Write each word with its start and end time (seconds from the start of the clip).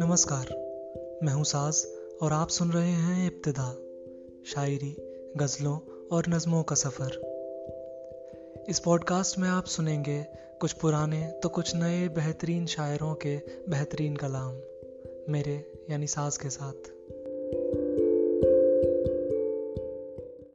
نمسکار، 0.00 0.52
میں 1.22 1.32
ہوں 1.32 1.44
ساز 1.44 1.86
اور 2.20 2.30
آپ 2.30 2.50
سن 2.50 2.70
رہے 2.70 2.90
ہیں 2.90 3.30
ابتدا، 3.30 3.74
شاعری، 4.44 4.94
غزلوں 5.40 5.80
اور 6.10 6.24
نظموں 6.28 6.64
کا 6.64 6.74
سفر۔ 6.74 7.08
اس 8.66 8.82
پوڈ 8.82 9.04
کاسٹ 9.04 9.38
میں 9.38 9.48
آپ 9.48 9.66
سنیں 9.66 10.04
گے 10.04 10.22
کچھ 10.60 10.76
پرانے 10.76 11.30
تو 11.42 11.48
کچھ 11.48 11.76
نئے 11.76 12.08
بہترین 12.08 12.66
شاعروں 12.66 13.14
کے 13.14 13.38
بہترین 13.66 14.16
کلام، 14.16 14.54
میرے 15.28 15.56
یعنی 15.88 16.06
ساز 16.06 16.38
کے 16.38 16.48
ساتھ۔ 16.48 16.97